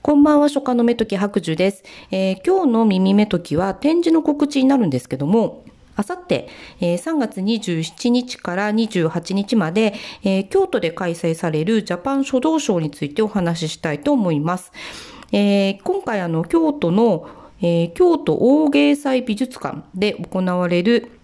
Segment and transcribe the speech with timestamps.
[0.00, 1.82] こんばんは、初夏の目とき白樹です。
[2.10, 5.64] えー今日の耳目ときは展示の告知になるんですけども、
[5.96, 6.48] あさって、
[6.80, 14.72] え3月27日から28日まで、えー京都で開催されるジャパン書道賞についてお話ししたいと思います。
[15.32, 17.28] えー今回あの、京都の、
[17.60, 21.17] え京都大芸祭美術館で行われる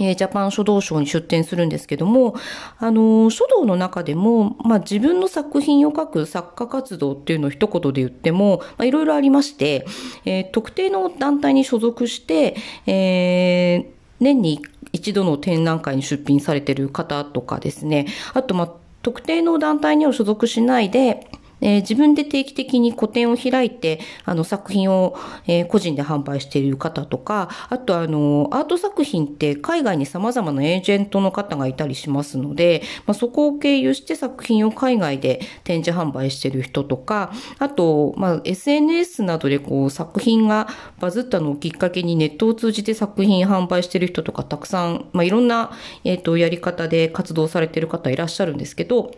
[0.00, 2.34] えジャパン書道賞に出展するんですけども、
[2.78, 9.86] あの書道の中でも、まあ、自分の作品を書く作家活動っていうのを一言で言っても、まあ、いろいろありまして、
[10.24, 14.60] えー特定の団体に所属して、えー年に
[14.92, 18.72] 一度の展覧会に出品されてる方とかですね、あと、まあ、
[19.02, 21.30] 特定の団体には所属しないで、
[21.60, 25.16] えー自分で定期的に個展を開いて、あの作品を、
[25.46, 40.68] えー個人で販売している方とか、あとあの、アート作品って海外に様々なエージェントの方がいたりしますので、まあ、そこを経由して作品を海外で展示販売している人とか、あと、まあ、SNS などでこう作品が
[41.00, 45.72] バズったのをきっかけにネットを通じて作品販売している人とかたくさん、まあ、いろんな、
[46.04, 49.12] えっ、と、やり方で活動されている方いらっしゃるんですけど、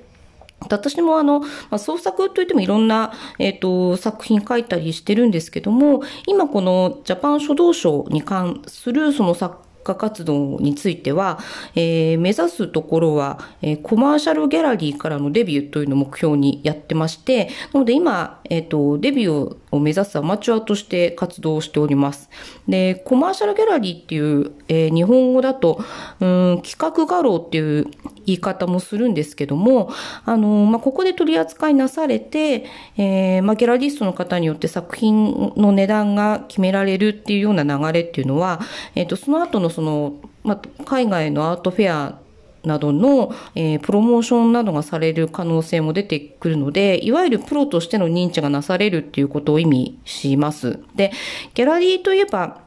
[0.61, 11.39] 私もあの、まあ、創作といってもいろんな、えっ、と、作品書いたりしてるんですけども、今このジャパン書道賞に関するその作家活動については、
[11.75, 22.29] えー目指すところは、えーコマーシャルギャラリーからのデビューというのを目標にやってまして、なので今、えっ、と、デビューを目指すアマチュアとして活動しております。
[22.69, 25.83] で、コマーシャルギャラリーっていう、えー日本語だと、
[26.21, 27.87] うん、企画画廊っていう
[28.27, 29.91] 言い方もするんですけども、
[30.25, 38.61] あの、まあ、ここで取り扱いなされて、えーまあ、ギャラリストの方によって作品の値段が決められるっていうような流れっていうのは、
[38.95, 42.19] えっ、と、その後のその、まあ、海外のアートフェア
[42.65, 50.79] などの、えープロモーションなどがされる可能性も出てくるので、いわゆるプロとしての認知がなされるっていうことを意味します。
[50.95, 51.13] で、
[51.55, 52.61] ギャラリーといえば、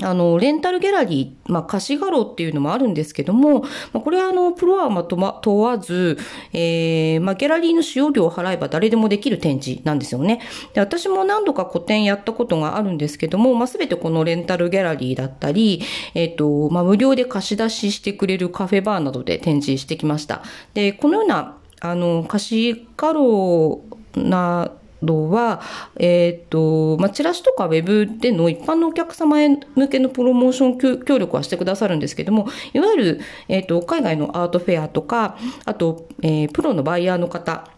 [0.00, 6.18] あの、レンタルギャラリー、まあ、貸し画廊っていうのもあるんですけども、まあ、これはあの、プロはまとま、問わず、
[6.52, 10.40] えー、まあ、ギャラリーの使用料を払えば誰でもできる展示なんですよね。
[10.74, 15.82] で、私も何度か個展やったことがあるんですけども、まあ、すべてこのレンタルギャラリーだったり、
[16.14, 20.42] えっ、と、まあ、無料で貸し出ししてくれるカフェバーなどで展示してきました。
[20.74, 23.82] で、このような、あの、貸し画廊
[24.16, 24.70] な、
[25.02, 25.60] どは、
[25.96, 37.68] えっ、と、まあ、チラシとかウェブでの一般のお客様へ向けのプロモーション協力はしてくださるんですけども、いわゆる、えっ、と、海外のアートフェアとか、あと、えープロのバイヤーの方、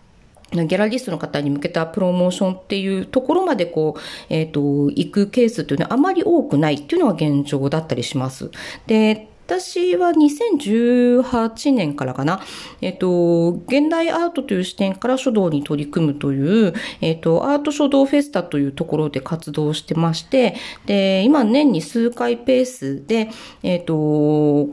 [0.53, 8.51] ギャラリストの方に向けたプロモーションっていうところまでこう、えっ、と、行くケースっていうのはあまり多くないっていうのが現状だったりします。
[8.87, 12.41] で、私は2018年からかな、
[12.81, 16.73] えっと、現代アートという視点から書道に取り組むという、
[17.03, 20.57] えっと、アート書道フェスタというところで活動してまして、
[20.87, 23.29] で、今年に数回ペースで、
[23.63, 24.69] えっと、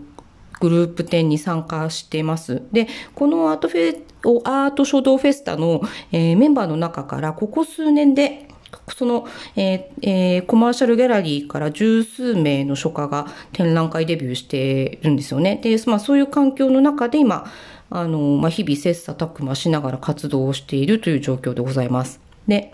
[0.62, 2.62] グループ展に参加しています。
[2.72, 4.00] で、このアートフェ、
[4.46, 5.82] アート書道フェスタの、
[6.14, 8.51] えーメンバーの中から、ここ数年で、
[8.96, 15.59] その、えーえーコマーシャルギャラリーから十数名の書家が展覧会デビューしてるんですよね。
[15.62, 17.46] で、まあそういう環境の中で今、
[17.90, 22.20] あの、まあ日々切磋琢磨しながら活動をしているという状況でございます。
[22.48, 22.74] で、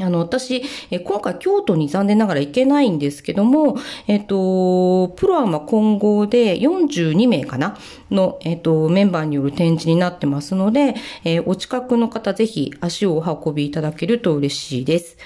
[0.00, 3.76] あの、私、え今回京都に残念ながら行けないんですけども、
[4.06, 7.76] えっと、プロアマ混合で42名かな？
[8.10, 10.94] の、えっと、メンバーによる展示になってますので、
[11.24, 15.16] えーお近くの方ぜひ足をお運びいただけると嬉しいです。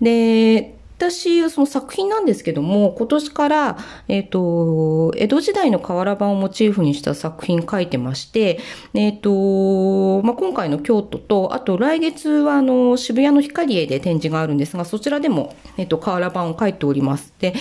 [0.00, 8.60] で、私、その作品なんですけども、今年から、えっ、と、江戸時代の瓦版をモチーフにした作品書いてまして、
[8.94, 17.34] えっ、と、まあ、今回の京都と、あと来月は、あの、渋谷の光栄で展示があるんですが、そちらでも、えっ、と、瓦版を書いております。
[17.40, 17.52] で、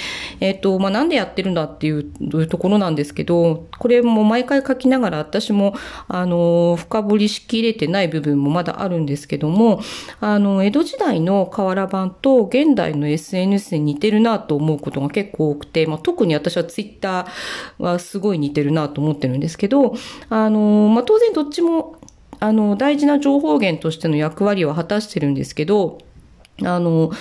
[0.41, 5.75] えっ、と、まあ、なんでやってるんだっていうところなんですけど、これも毎回書きながら、私も、
[6.07, 9.81] あの、深掘りしきれてない部分もまだあるんですけども、
[10.19, 19.93] あの、江戸時代の瓦版と現代の SNS に似てるなと思うことが結構多くて、まあ、特に私はツイッターはすごい似てるなと思ってるんですけど、
[20.29, 21.97] あの、まあ、当然どっちも、
[22.39, 25.99] あの、大事な情報源としての役割は果たしてるんですけど、
[26.63, 27.11] あの、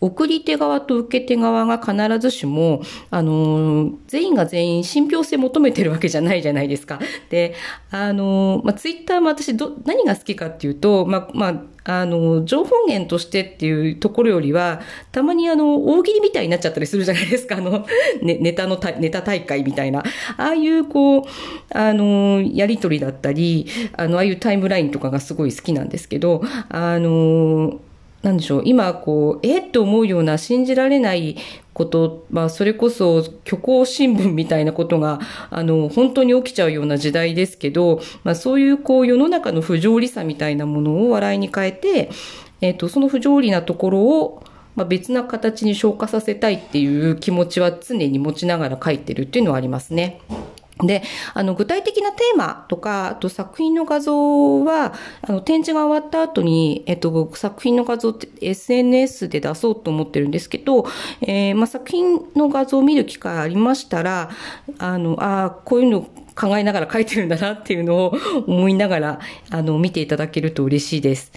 [0.00, 6.98] 送り手側と受け手側が必ずしも、あの、全員が全員信憑性求めてるわけじゃないじゃないですか。
[7.28, 7.54] で、
[7.90, 14.80] あの、まあ、ツイッターも私ど、何が好きかっていうと、まあ、まあ、あの、情報源としてっていうところよりは、
[15.12, 17.56] たまにあの、大喜利みたいになっちゃったりするじゃないですか。
[17.56, 17.86] あの、
[18.22, 20.02] ね、ネタのた、ネタ大会みたいな。
[20.36, 21.22] ああいう、こう、
[21.70, 27.80] あの、やりとりだったり、あの、ああいうタイムラインとかがすごい好きなんですけど、あの、
[28.22, 29.58] なんでしょう、今、こう、え？
[29.60, 31.36] って思うような信じられない
[31.72, 42.10] こと、まあ、それこそ虚構新聞みたいなことが、あの、本当に起きちゃうような時代ですけど、まあ、そういう、こう、世の中の不条理さみたいなものを笑いに変えて、
[42.60, 44.42] えっ、と、その不条理なところを、
[44.76, 50.20] まあ、別な形に消化させたいっていう気持ちは常に持ちながら書いてるっていうのはありますね。
[50.82, 51.02] で、
[51.34, 60.86] あの、具体的なテーマとか、あと作品の画像は、あの、展示が終わった後に、えっと、作品の画像って SNS で出そうと思ってるんですけど、
[61.22, 64.30] えー、まあ、作品の画像を見る機会ありましたら、
[64.78, 66.02] あの、ああ、こういうの
[66.34, 68.16] 考えながら描いてるんだなっていうのを
[68.46, 71.32] 思いながら、あの、見ていただけると嬉しいです。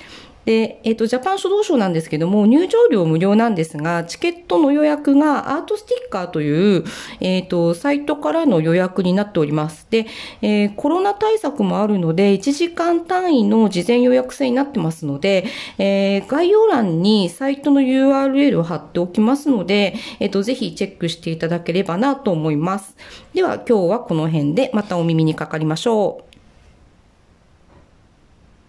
[0.46, 6.84] で、えっ、ー、と、ジャパン書道賞なんですけども、入場料無料なんですが、チケットの予約がアートスティッカーという、
[7.22, 9.88] えっ、ー、と、サイトからの予約になっております。
[9.90, 10.06] で、
[10.42, 15.46] えー、コロナ対策もあるので、1時間単位の事前予約制になってますので、
[15.78, 22.96] えー、概要欄にサイトの URL を貼っておきますので、えっ、と、ぜひチェックしていただければなと思います。
[23.34, 26.33] では、今日はこの辺でまたお耳にかかりましょう。